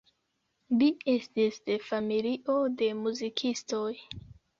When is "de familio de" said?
1.69-2.87